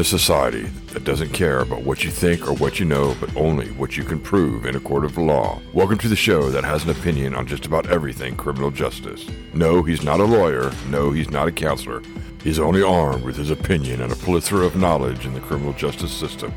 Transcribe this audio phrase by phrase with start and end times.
[0.00, 0.62] A society
[0.94, 4.02] that doesn't care about what you think or what you know, but only what you
[4.02, 7.34] can prove in a court of law, welcome to the show that has an opinion
[7.34, 9.28] on just about everything criminal justice.
[9.52, 10.72] No, he's not a lawyer.
[10.88, 12.02] No, he's not a counselor.
[12.42, 16.12] He's only armed with his opinion and a plethora of knowledge in the criminal justice
[16.12, 16.50] system.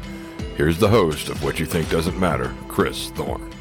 [0.56, 3.52] Here's the host of What You Think Doesn't Matter, Chris Thorne.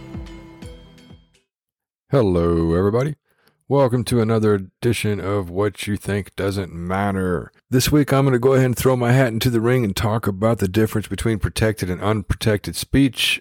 [2.08, 3.16] Hello, everybody.
[3.66, 7.50] Welcome to another edition of What You Think Doesn't Matter.
[7.72, 9.96] This week, I'm going to go ahead and throw my hat into the ring and
[9.96, 13.40] talk about the difference between protected and unprotected speech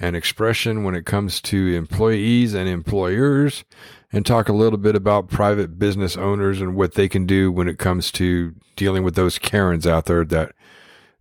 [0.00, 3.64] and expression when it comes to employees and employers,
[4.10, 7.68] and talk a little bit about private business owners and what they can do when
[7.68, 10.52] it comes to dealing with those Karens out there that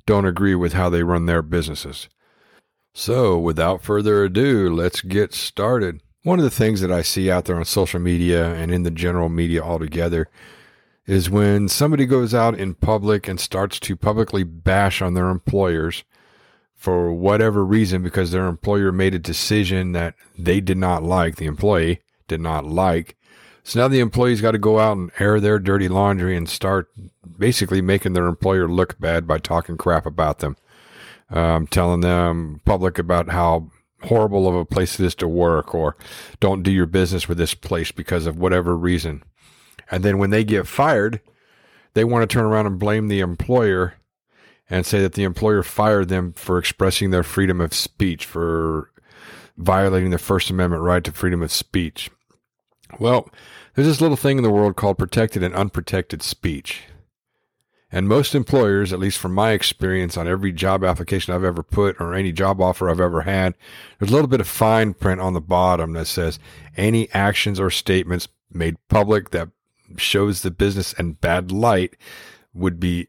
[0.05, 2.07] don't agree with how they run their businesses.
[2.93, 6.01] So, without further ado, let's get started.
[6.23, 8.91] One of the things that I see out there on social media and in the
[8.91, 10.29] general media altogether
[11.07, 16.03] is when somebody goes out in public and starts to publicly bash on their employers
[16.75, 21.45] for whatever reason because their employer made a decision that they did not like, the
[21.45, 23.15] employee did not like.
[23.63, 26.89] So now the employee's got to go out and air their dirty laundry and start
[27.37, 30.55] basically making their employer look bad by talking crap about them.
[31.29, 33.69] Um, telling them public about how
[34.03, 35.97] horrible of a place it is to work or
[36.39, 39.23] don't do your business with this place because of whatever reason.
[39.89, 41.21] And then when they get fired,
[41.93, 43.95] they want to turn around and blame the employer
[44.69, 48.91] and say that the employer fired them for expressing their freedom of speech, for
[49.57, 52.09] violating the First Amendment right to freedom of speech.
[52.99, 53.29] Well,
[53.75, 56.83] there's this little thing in the world called protected and unprotected speech.
[57.89, 61.99] And most employers, at least from my experience on every job application I've ever put
[62.01, 63.55] or any job offer I've ever had,
[63.97, 66.37] there's a little bit of fine print on the bottom that says
[66.75, 69.49] any actions or statements made public that
[69.95, 71.95] shows the business in bad light
[72.53, 73.07] would be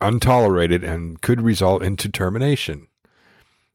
[0.00, 2.88] untolerated and could result into termination.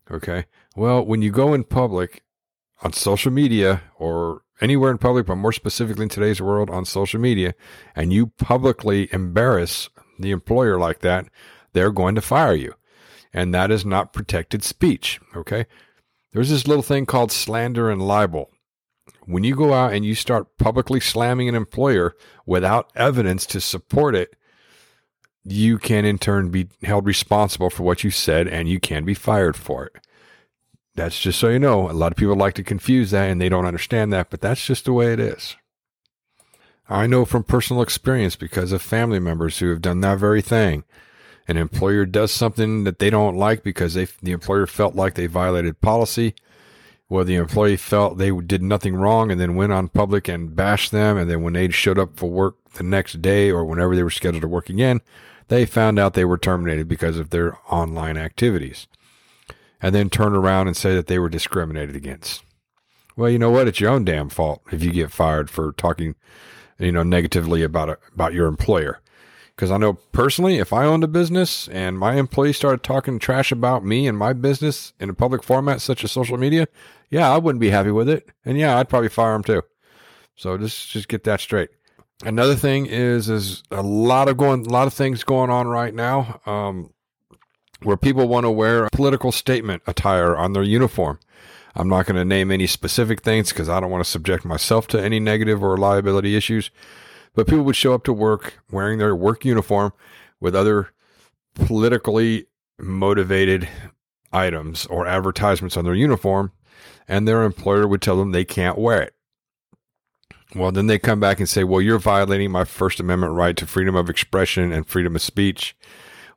[0.09, 0.45] Okay.
[0.75, 2.23] Well, when you go in public
[2.81, 7.19] on social media or anywhere in public, but more specifically in today's world on social
[7.19, 7.53] media,
[7.95, 11.27] and you publicly embarrass the employer like that,
[11.73, 12.73] they're going to fire you.
[13.33, 15.19] And that is not protected speech.
[15.35, 15.65] Okay.
[16.33, 18.51] There's this little thing called slander and libel.
[19.25, 22.15] When you go out and you start publicly slamming an employer
[22.45, 24.35] without evidence to support it,
[25.43, 29.13] you can in turn be held responsible for what you said and you can be
[29.13, 29.97] fired for it.
[30.95, 31.89] That's just so you know.
[31.89, 34.65] A lot of people like to confuse that and they don't understand that, but that's
[34.65, 35.55] just the way it is.
[36.89, 40.83] I know from personal experience because of family members who have done that very thing.
[41.47, 45.27] An employer does something that they don't like because they, the employer felt like they
[45.27, 46.35] violated policy.
[47.11, 50.93] Well, the employee felt they did nothing wrong and then went on public and bashed
[50.93, 51.17] them.
[51.17, 54.09] And then when they showed up for work the next day or whenever they were
[54.09, 55.01] scheduled to work again,
[55.49, 58.87] they found out they were terminated because of their online activities.
[59.81, 62.45] And then turn around and say that they were discriminated against.
[63.17, 63.67] Well, you know what?
[63.67, 66.15] It's your own damn fault if you get fired for talking
[66.79, 69.00] you know, negatively about a, about your employer.
[69.61, 73.51] Because I know personally, if I owned a business and my employees started talking trash
[73.51, 76.67] about me and my business in a public format such as social media,
[77.11, 79.61] yeah, I wouldn't be happy with it, and yeah, I'd probably fire them too.
[80.35, 81.69] So just just get that straight.
[82.25, 85.93] Another thing is is a lot of going, a lot of things going on right
[85.93, 86.91] now, um,
[87.83, 91.19] where people want to wear political statement attire on their uniform.
[91.75, 94.87] I'm not going to name any specific things because I don't want to subject myself
[94.87, 96.71] to any negative or liability issues.
[97.33, 99.93] But people would show up to work wearing their work uniform
[100.39, 100.89] with other
[101.55, 102.47] politically
[102.79, 103.69] motivated
[104.33, 106.51] items or advertisements on their uniform,
[107.07, 109.13] and their employer would tell them they can't wear it.
[110.53, 113.65] Well, then they come back and say, Well, you're violating my First Amendment right to
[113.65, 115.75] freedom of expression and freedom of speech.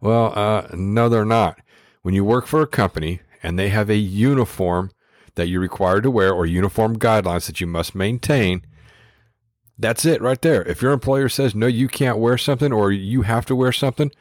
[0.01, 1.61] Well, uh, no, they're not.
[2.03, 4.91] When you work for a company and they have a uniform
[5.35, 8.65] that you're required to wear or uniform guidelines that you must maintain.
[9.79, 10.63] That's it right there.
[10.63, 14.13] If your employer says, no, you can't wear something or you have to wear something,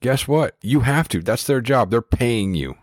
[0.00, 0.56] guess what?
[0.62, 1.22] You have to.
[1.22, 1.90] That's their job.
[1.90, 2.76] They're paying you.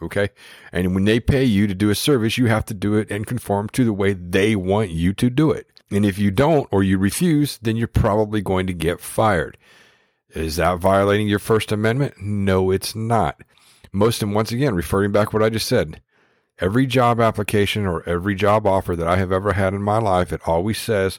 [0.00, 0.30] Okay.
[0.72, 3.26] And when they pay you to do a service, you have to do it and
[3.26, 5.66] conform to the way they want you to do it.
[5.90, 9.58] And if you don't or you refuse, then you're probably going to get fired.
[10.30, 12.14] Is that violating your First Amendment?
[12.20, 13.40] No, it's not.
[13.92, 16.02] Most, and once again, referring back what I just said,
[16.58, 20.32] every job application or every job offer that I have ever had in my life,
[20.32, 21.18] it always says,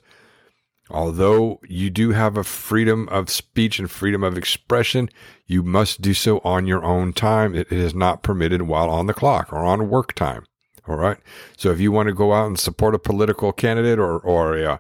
[0.90, 5.10] although you do have a freedom of speech and freedom of expression,
[5.46, 7.56] you must do so on your own time.
[7.56, 10.46] It is not permitted while on the clock or on work time.
[10.88, 11.18] All right.
[11.58, 14.74] So if you want to go out and support a political candidate or, or a,
[14.74, 14.78] uh,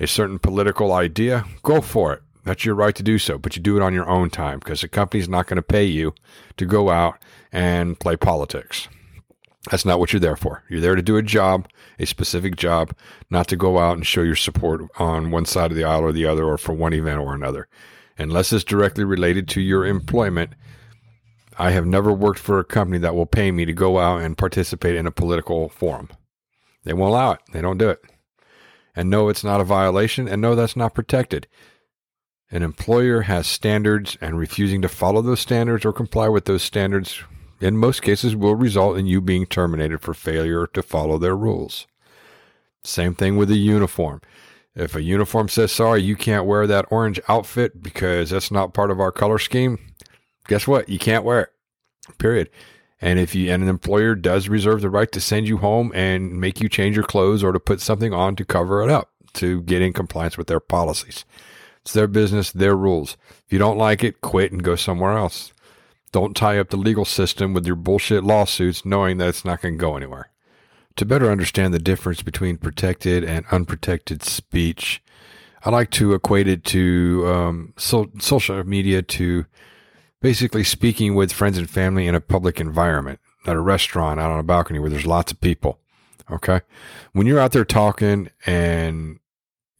[0.00, 2.22] a certain political idea, go for it.
[2.44, 4.80] That's your right to do so, but you do it on your own time because
[4.80, 6.14] the company's not going to pay you
[6.56, 7.18] to go out
[7.52, 8.88] and play politics.
[9.70, 10.64] That's not what you're there for.
[10.68, 11.68] You're there to do a job,
[11.98, 12.94] a specific job,
[13.30, 16.12] not to go out and show your support on one side of the aisle or
[16.12, 17.68] the other or for one event or another.
[18.18, 20.50] Unless it's directly related to your employment,
[21.58, 24.36] I have never worked for a company that will pay me to go out and
[24.36, 26.08] participate in a political forum.
[26.84, 27.40] They won't allow it.
[27.52, 28.00] They don't do it.
[28.96, 30.26] And no, it's not a violation.
[30.26, 31.46] And no, that's not protected.
[32.50, 37.22] An employer has standards, and refusing to follow those standards or comply with those standards,
[37.62, 41.86] in most cases, will result in you being terminated for failure to follow their rules.
[42.84, 44.20] Same thing with a uniform.
[44.74, 48.90] If a uniform says, sorry, you can't wear that orange outfit because that's not part
[48.90, 49.78] of our color scheme,
[50.48, 50.88] guess what?
[50.88, 52.18] You can't wear it.
[52.18, 52.50] Period.
[53.00, 56.40] And if you and an employer does reserve the right to send you home and
[56.40, 59.62] make you change your clothes or to put something on to cover it up to
[59.62, 61.24] get in compliance with their policies.
[61.82, 63.16] It's their business, their rules.
[63.46, 65.52] If you don't like it, quit and go somewhere else.
[66.12, 69.74] Don't tie up the legal system with your bullshit lawsuits knowing that it's not going
[69.74, 70.30] to go anywhere.
[70.96, 75.02] To better understand the difference between protected and unprotected speech,
[75.64, 79.46] I like to equate it to um, so, social media to
[80.20, 84.38] basically speaking with friends and family in a public environment, at a restaurant, out on
[84.38, 85.78] a balcony where there's lots of people.
[86.30, 86.60] Okay.
[87.12, 89.18] When you're out there talking and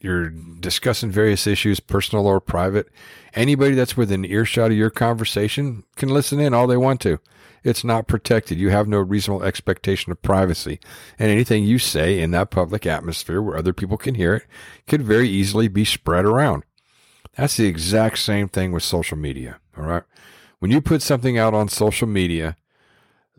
[0.03, 2.89] you're discussing various issues, personal or private,
[3.35, 7.19] anybody that's within earshot of your conversation can listen in all they want to.
[7.63, 8.59] It's not protected.
[8.59, 10.81] You have no reasonable expectation of privacy.
[11.19, 14.47] And anything you say in that public atmosphere where other people can hear it
[14.89, 16.65] could very easily be spread around.
[17.37, 19.59] That's the exact same thing with social media.
[19.79, 20.03] All right.
[20.59, 22.57] When you put something out on social media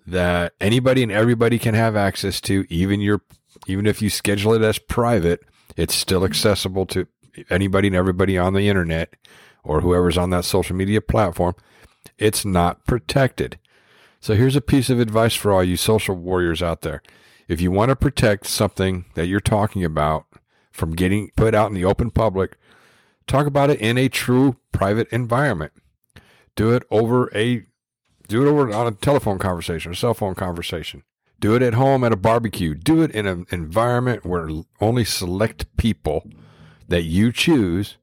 [0.07, 3.21] that anybody and everybody can have access to, even your,
[3.67, 5.41] even if you schedule it as private,
[5.75, 7.07] it's still accessible to
[7.49, 9.15] anybody and everybody on the internet
[9.63, 11.55] or whoever's on that social media platform.
[12.17, 13.57] It's not protected.
[14.19, 17.01] So here's a piece of advice for all you social warriors out there.
[17.47, 20.25] If you want to protect something that you're talking about
[20.71, 22.57] from getting put out in the open public,
[23.27, 25.73] talk about it in a true private environment.
[26.55, 27.65] Do it over a
[28.27, 31.03] do it over on a telephone conversation or cell phone conversation.
[31.39, 32.73] Do it at home at a barbecue.
[32.73, 34.49] Do it in an environment where
[34.79, 36.25] only select people
[36.87, 37.97] that you choose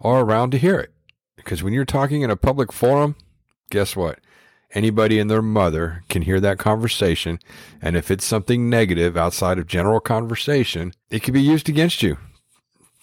[0.00, 0.92] are around to hear it.
[1.36, 3.16] Because when you're talking in a public forum,
[3.70, 4.20] guess what?
[4.72, 7.38] Anybody and their mother can hear that conversation.
[7.80, 12.18] And if it's something negative outside of general conversation, it can be used against you.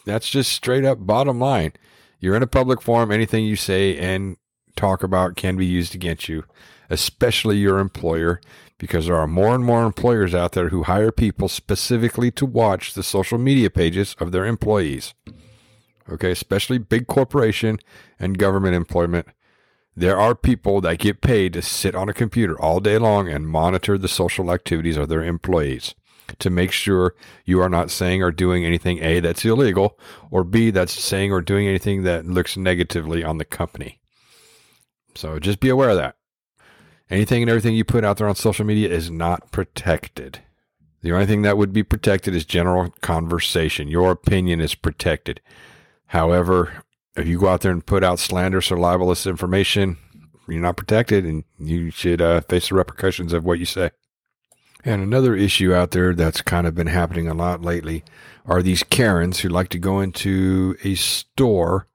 [0.05, 1.73] That's just straight up bottom line.
[2.19, 4.37] You're in a public forum, anything you say and
[4.75, 6.43] talk about can be used against you,
[6.89, 8.41] especially your employer
[8.77, 12.93] because there are more and more employers out there who hire people specifically to watch
[12.93, 15.13] the social media pages of their employees.
[16.09, 17.79] Okay, especially big corporation
[18.19, 19.27] and government employment.
[19.95, 23.47] There are people that get paid to sit on a computer all day long and
[23.47, 25.95] monitor the social activities of their employees
[26.39, 27.15] to make sure
[27.45, 29.97] you are not saying or doing anything A that's illegal
[30.29, 33.99] or B that's saying or doing anything that looks negatively on the company.
[35.15, 36.15] So just be aware of that.
[37.09, 40.39] Anything and everything you put out there on social media is not protected.
[41.01, 43.87] The only thing that would be protected is general conversation.
[43.87, 45.39] Your opinion is protected.
[46.07, 46.83] However,
[47.15, 49.97] if you go out there and put out slanderous or libelous information,
[50.47, 53.91] you're not protected and you should uh, face the repercussions of what you say.
[54.83, 58.03] And another issue out there that's kind of been happening a lot lately
[58.45, 61.87] are these Karens who like to go into a store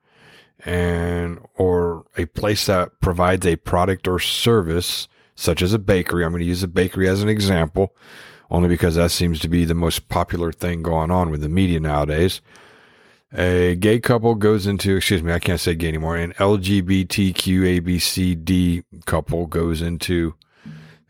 [0.64, 6.24] and or a place that provides a product or service such as a bakery.
[6.24, 7.94] I'm going to use a bakery as an example
[8.50, 11.80] only because that seems to be the most popular thing going on with the media
[11.80, 12.40] nowadays.
[13.32, 16.16] A gay couple goes into, excuse me, I can't say gay anymore.
[16.16, 20.34] An LGBTQ ABCD couple goes into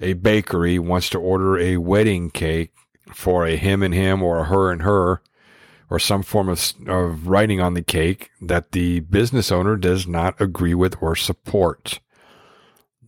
[0.00, 2.72] a bakery, wants to order a wedding cake
[3.14, 5.22] for a him and him or a her and her
[5.90, 10.40] or some form of, of writing on the cake that the business owner does not
[10.40, 11.98] agree with or support.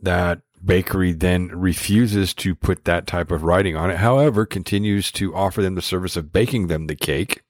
[0.02, 5.34] That bakery then refuses to put that type of writing on it, however, continues to
[5.34, 7.42] offer them the service of baking them the cake.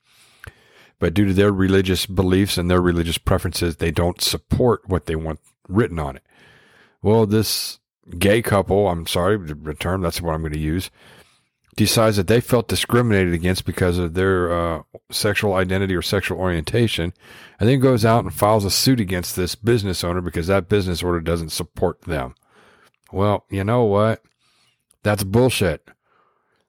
[0.99, 5.17] But due to their religious beliefs and their religious preferences, they don't support what they
[5.17, 6.23] want written on it.
[7.03, 7.81] Well, this
[8.19, 10.91] gay couple, I'm sorry, the term, that's what I'm going to use,
[11.75, 17.15] decides that they felt discriminated against because of their uh, sexual identity or sexual orientation,
[17.59, 21.03] and then goes out and files a suit against this business owner because that business
[21.03, 22.35] order doesn't support them.
[23.11, 24.23] Well, you know what?
[25.03, 25.89] That's bullshit.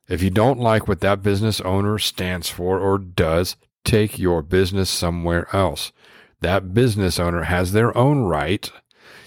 [0.08, 4.90] If you don't like what that business owner stands for or does, take your business
[4.90, 5.92] somewhere else.
[6.44, 8.70] that business owner has their own right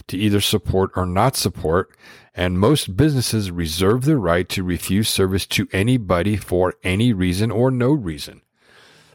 [0.09, 1.91] to either support or not support,
[2.35, 7.71] and most businesses reserve the right to refuse service to anybody for any reason or
[7.71, 8.43] no reason.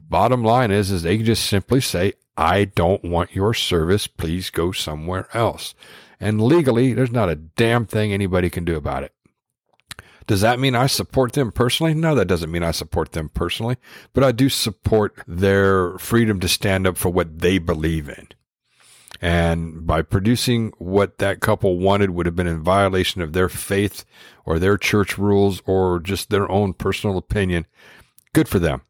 [0.01, 4.07] Bottom line is, is they can just simply say, I don't want your service.
[4.07, 5.73] Please go somewhere else.
[6.19, 9.13] And legally, there's not a damn thing anybody can do about it.
[10.27, 11.93] Does that mean I support them personally?
[11.93, 13.77] No, that doesn't mean I support them personally,
[14.13, 18.27] but I do support their freedom to stand up for what they believe in.
[19.21, 24.03] And by producing what that couple wanted would have been in violation of their faith
[24.45, 27.67] or their church rules or just their own personal opinion.
[28.33, 28.81] Good for them.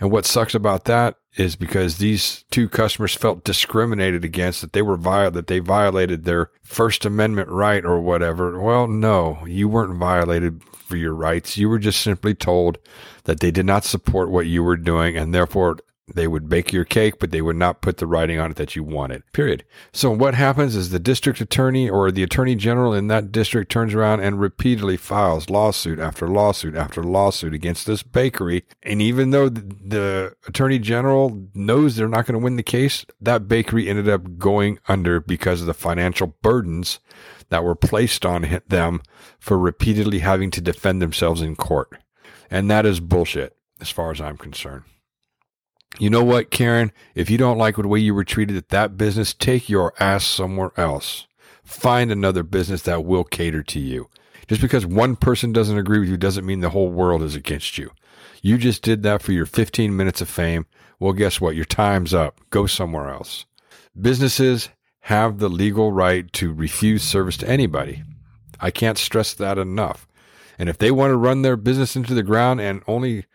[0.00, 4.82] And what sucks about that is because these two customers felt discriminated against that they
[4.82, 8.60] were viol- that they violated their first amendment right or whatever.
[8.60, 11.56] Well, no, you weren't violated for your rights.
[11.56, 12.78] You were just simply told
[13.24, 15.78] that they did not support what you were doing and therefore
[16.14, 18.76] they would bake your cake, but they would not put the writing on it that
[18.76, 19.22] you wanted.
[19.32, 19.64] Period.
[19.92, 23.92] So what happens is the district attorney or the attorney general in that district turns
[23.92, 28.64] around and repeatedly files lawsuit after lawsuit after lawsuit against this bakery.
[28.84, 33.48] And even though the attorney general knows they're not going to win the case, that
[33.48, 37.00] bakery ended up going under because of the financial burdens
[37.48, 39.02] that were placed on them
[39.40, 41.98] for repeatedly having to defend themselves in court.
[42.48, 44.84] And that is bullshit as far as I'm concerned.
[45.98, 46.92] You know what, Karen?
[47.14, 50.24] If you don't like the way you were treated at that business, take your ass
[50.24, 51.26] somewhere else.
[51.64, 54.08] Find another business that will cater to you.
[54.46, 57.78] Just because one person doesn't agree with you doesn't mean the whole world is against
[57.78, 57.90] you.
[58.42, 60.66] You just did that for your 15 minutes of fame.
[61.00, 61.56] Well, guess what?
[61.56, 62.40] Your time's up.
[62.50, 63.46] Go somewhere else.
[63.98, 64.68] Businesses
[65.00, 68.02] have the legal right to refuse service to anybody.
[68.60, 70.06] I can't stress that enough.
[70.58, 73.26] And if they want to run their business into the ground and only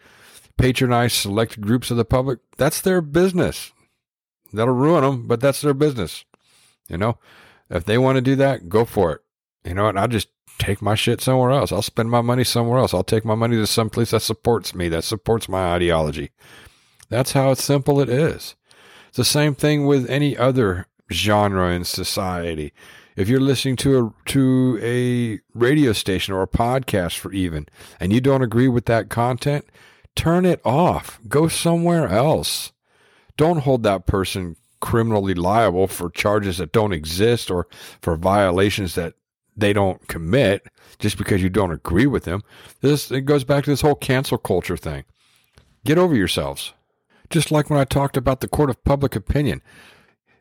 [0.62, 3.72] patronize select groups of the public, that's their business.
[4.54, 6.24] That'll ruin them, but that's their business.
[6.88, 7.18] You know,
[7.70, 9.22] if they want to do that, go for it.
[9.66, 9.98] You know what?
[9.98, 10.28] I'll just
[10.60, 11.72] take my shit somewhere else.
[11.72, 12.94] I'll spend my money somewhere else.
[12.94, 16.32] I'll take my money to some place that supports me, that supports my ideology.
[17.10, 18.56] That's how simple it is.
[19.08, 22.72] It's the same thing with any other genre in society.
[23.16, 27.68] If you're listening to a to a radio station or a podcast for even
[28.00, 29.66] and you don't agree with that content,
[30.16, 31.20] turn it off.
[31.28, 32.72] Go somewhere else.
[33.38, 37.68] Don't hold that person criminally liable for charges that don't exist or
[38.02, 39.14] for violations that
[39.56, 40.68] they don't commit
[41.00, 42.42] just because you don't agree with them.
[42.82, 45.06] This it goes back to this whole cancel culture thing.
[45.86, 46.74] Get over yourselves.
[47.30, 49.62] Just like when I talked about the court of public opinion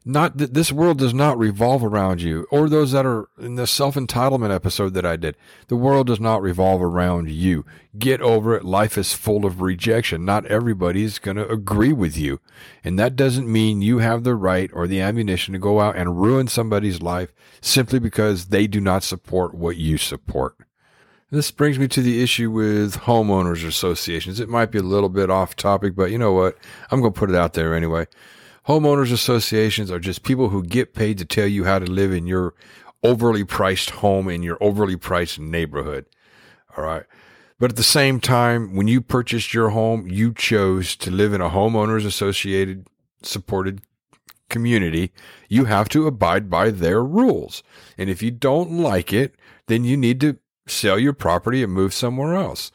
[0.04, 3.66] not that this world does not revolve around you or those that are in the
[3.66, 5.36] self-entitlement episode that I did.
[5.68, 7.66] The world does not revolve around you.
[7.98, 8.64] Get over it.
[8.64, 10.24] Life is full of rejection.
[10.24, 12.40] Not everybody is going to agree with you.
[12.82, 16.20] And that doesn't mean you have the right or the ammunition to go out and
[16.20, 20.56] ruin somebody's life simply because they do not support what you support.
[21.30, 24.40] This brings me to the issue with homeowners associations.
[24.40, 26.56] It might be a little bit off topic, but you know what?
[26.90, 28.06] I'm going to put it out there anyway.
[28.70, 32.28] Homeowners associations are just people who get paid to tell you how to live in
[32.28, 32.54] your
[33.02, 36.06] overly priced home in your overly priced neighborhood.
[36.76, 37.02] All right.
[37.58, 41.40] But at the same time, when you purchased your home, you chose to live in
[41.40, 42.86] a homeowners associated
[43.24, 43.80] supported
[44.48, 45.10] community.
[45.48, 47.64] You have to abide by their rules.
[47.98, 49.34] And if you don't like it,
[49.66, 52.70] then you need to sell your property and move somewhere else.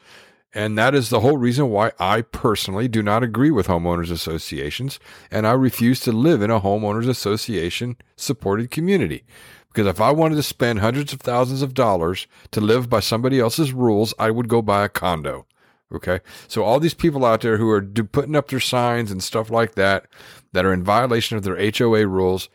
[0.56, 5.02] And that is the whole reason why I personally do not agree with homeowners associations
[5.30, 9.26] and I refuse to live in a homeowners association supported community.
[9.68, 13.42] Because if I wanted to spend hundreds of thousands of dollars to live by somebody
[13.42, 15.46] else's rules, I would go buy a condo.
[15.94, 16.22] Okay.
[16.48, 19.76] So all these people out there who are putting up their signs and stuff like
[19.76, 20.08] that,
[20.54, 22.48] that are in violation of their HOA rules,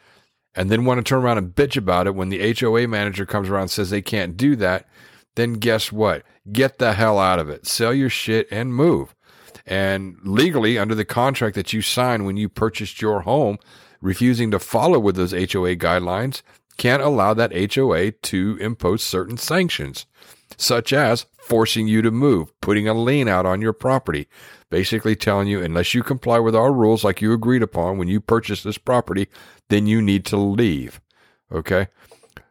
[0.55, 3.51] and then want to turn around and bitch about it when the HOA manager comes
[3.51, 4.89] around and says they can't do that,
[5.41, 6.23] then guess what?
[6.53, 7.67] Get the hell out of it.
[7.67, 9.15] Sell your shit and move.
[9.67, 13.59] And legally, under the contract that you signed when you purchased your home,
[14.01, 16.43] refusing to follow with those HOA guidelines
[16.77, 20.07] can't allow that HOA to impose certain sanctions,
[20.57, 24.29] such as forcing you to move, putting a lien out on your property,
[24.71, 28.19] basically telling you, unless you comply with our rules like you agreed upon when you
[28.19, 29.29] purchased this property,
[29.69, 31.03] then you need to leave.
[31.53, 31.89] Okay.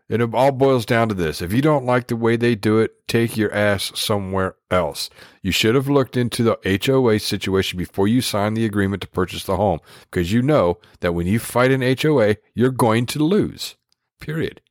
[0.10, 1.40] It all boils down to this.
[1.40, 5.12] If you don't like the way they do it, take your ass somewhere else.
[5.44, 9.44] You should have looked into the HOA situation before you signed the agreement to purchase
[9.44, 13.76] the home because you know that when you fight an HOA, you're going to lose.
[14.20, 14.62] Period.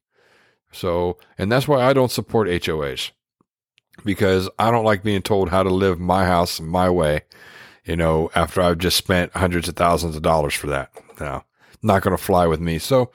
[0.72, 3.12] So, and that's why I don't support HOAs
[4.04, 7.22] because I don't like being told how to live my house my way,
[7.84, 10.90] you know, after I've just spent hundreds of thousands of dollars for that.
[11.20, 11.44] Now,
[11.80, 12.78] not going to fly with me.
[12.78, 13.12] So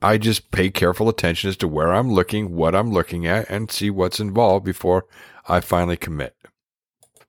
[0.00, 3.70] I just pay careful attention as to where I'm looking, what I'm looking at, and
[3.70, 5.06] see what's involved before
[5.48, 6.36] I finally commit.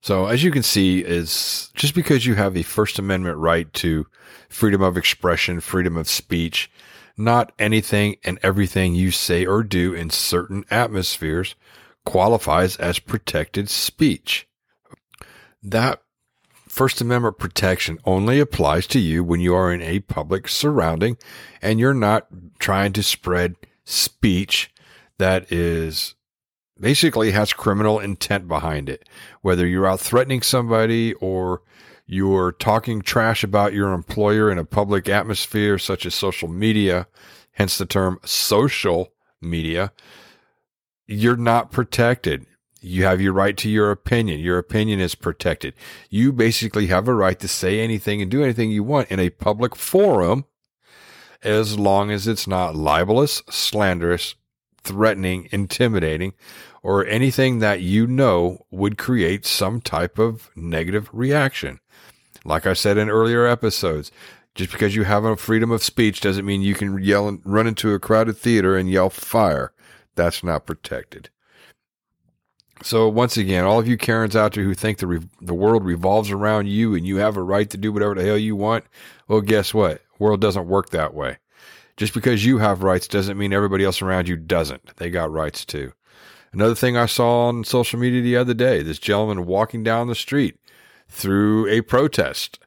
[0.01, 4.07] So as you can see, is just because you have the First Amendment right to
[4.47, 6.71] freedom of expression, freedom of speech,
[7.17, 11.55] not anything and everything you say or do in certain atmospheres
[12.05, 14.47] qualifies as protected speech.
[15.61, 16.01] That
[16.69, 21.17] First Amendment protection only applies to you when you are in a public surrounding
[21.61, 22.27] and you're not
[22.59, 24.71] trying to spread speech
[25.17, 26.15] that is
[26.79, 29.09] basically has criminal intent behind it.
[29.41, 31.63] Whether you're out threatening somebody or
[32.05, 37.07] you're talking trash about your employer in a public atmosphere such as social media,
[37.53, 39.11] hence the term social
[39.41, 39.91] media,
[41.07, 42.45] you're not protected.
[42.81, 44.39] You have your right to your opinion.
[44.39, 45.73] Your opinion is protected.
[46.09, 49.29] You basically have a right to say anything and do anything you want in a
[49.29, 50.45] public forum
[51.41, 54.35] as long as it's not libelous, slanderous,
[54.81, 56.33] threatening, intimidating,
[56.81, 61.79] or anything that you know would create some type of negative reaction.
[62.45, 64.11] Like I said in earlier episodes,
[64.55, 67.67] just because you have a freedom of speech doesn't mean you can yell and run
[67.67, 69.73] into a crowded theater and yell fire.
[70.15, 71.29] That's not protected.
[72.81, 75.83] So once again, all of you Karens out there who think the re- the world
[75.83, 78.85] revolves around you and you have a right to do whatever the hell you want,
[79.27, 80.01] well, guess what?
[80.17, 81.37] World doesn't work that way.
[81.97, 84.95] Just because you have rights doesn't mean everybody else around you doesn't.
[84.95, 85.91] They got rights too.
[86.53, 90.15] Another thing I saw on social media the other day, this gentleman walking down the
[90.15, 90.57] street
[91.09, 92.59] through a protest.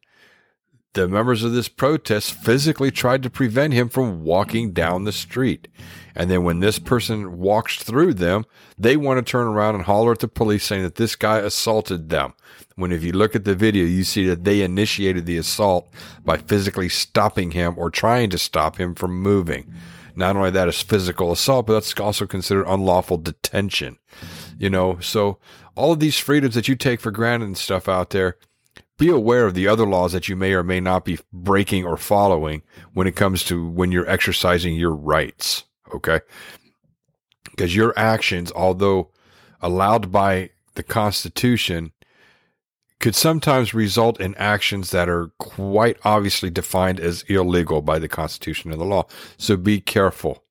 [0.95, 5.69] The members of this protest physically tried to prevent him from walking down the street.
[6.15, 8.45] And then when this person walks through them,
[8.77, 12.11] they want to turn around and holler at the police saying that this guy assaulted
[12.11, 12.35] them.
[12.77, 15.89] When if you look at the video, you see that they initiated the assault
[16.25, 19.73] by physically stopping him or trying to stop him from moving.
[20.15, 23.99] Not only that is physical assault, but that's also considered unlawful detention.
[24.59, 25.39] You know, so
[25.75, 28.37] all of these freedoms that you take for granted and stuff out there,
[29.03, 31.97] be aware of the other laws that you may or may not be breaking or
[31.97, 32.63] following
[32.93, 35.65] when it comes to when you're exercising your rights.
[35.93, 36.21] Okay.
[37.51, 39.11] Because your actions, although
[39.61, 41.91] allowed by the Constitution,
[43.01, 48.71] could sometimes result in actions that are quite obviously defined as illegal by the Constitution
[48.71, 49.05] and the law.
[49.37, 50.45] So be careful.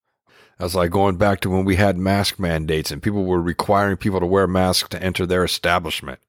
[0.57, 4.19] That's like going back to when we had mask mandates and people were requiring people
[4.19, 6.19] to wear masks to enter their establishment.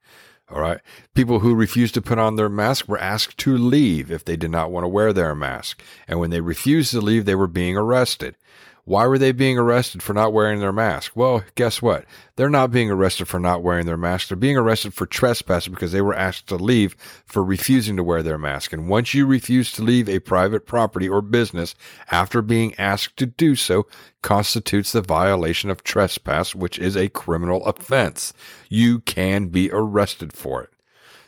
[0.50, 0.80] All right.
[1.14, 4.50] People who refused to put on their mask were asked to leave if they did
[4.50, 5.82] not want to wear their mask.
[6.06, 8.36] And when they refused to leave, they were being arrested.
[8.84, 11.12] Why were they being arrested for not wearing their mask?
[11.14, 12.04] Well, guess what?
[12.34, 14.26] They're not being arrested for not wearing their mask.
[14.26, 18.24] They're being arrested for trespassing because they were asked to leave for refusing to wear
[18.24, 18.72] their mask.
[18.72, 21.76] And once you refuse to leave a private property or business
[22.10, 23.86] after being asked to do so,
[24.20, 28.32] constitutes the violation of trespass, which is a criminal offense.
[28.68, 30.70] You can be arrested for it.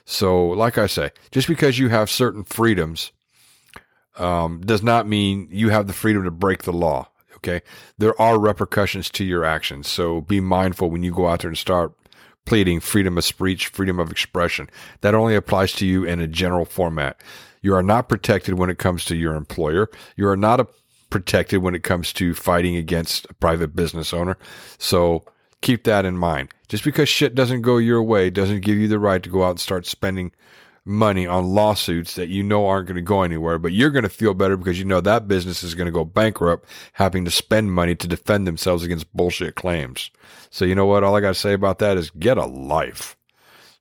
[0.05, 3.12] So, like I say, just because you have certain freedoms
[4.17, 7.09] um, does not mean you have the freedom to break the law.
[7.44, 7.62] Okay.
[7.98, 9.87] There are repercussions to your actions.
[9.87, 11.92] So be mindful when you go out there and start
[12.46, 14.70] pleading freedom of speech, freedom of expression.
[15.02, 17.20] That only applies to you in a general format.
[17.61, 19.90] You are not protected when it comes to your employer.
[20.16, 20.70] You are not
[21.11, 24.38] protected when it comes to fighting against a private business owner.
[24.78, 25.24] So
[25.61, 26.48] keep that in mind.
[26.68, 29.50] Just because shit doesn't go your way doesn't give you the right to go out
[29.50, 30.33] and start spending
[30.85, 34.09] money on lawsuits that you know aren't going to go anywhere, but you're going to
[34.09, 37.73] feel better because you know that business is going to go bankrupt having to spend
[37.73, 40.11] money to defend themselves against bullshit claims.
[40.51, 41.03] So you know what?
[41.03, 43.16] All I got to say about that is get a life.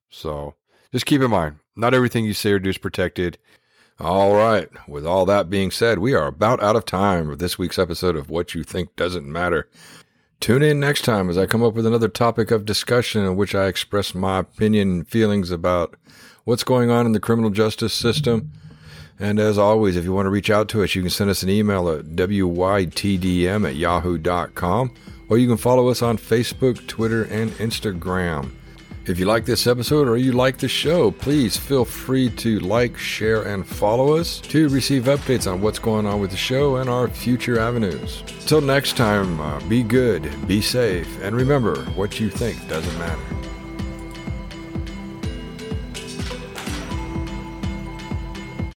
[0.09, 0.55] So
[0.91, 3.37] just keep in mind, not everything you say or do is protected.
[3.99, 4.69] All right.
[4.87, 8.15] With all that being said, we are about out of time for this week's episode
[8.15, 9.69] of What You Think Doesn't Matter.
[10.39, 13.55] Tune in next time as I come up with another topic of discussion in which
[13.55, 15.95] I express my opinion and feelings about
[16.43, 18.51] what's going on in the criminal justice system.
[19.19, 21.43] And as always, if you want to reach out to us, you can send us
[21.43, 24.93] an email at wytdm at yahoo.com
[25.29, 28.51] or you can follow us on Facebook, Twitter, and Instagram.
[29.05, 32.97] If you like this episode or you like the show, please feel free to like,
[32.97, 36.89] share, and follow us to receive updates on what's going on with the show and
[36.89, 38.23] our future avenues.
[38.45, 43.42] Till next time, uh, be good, be safe, and remember what you think doesn't matter.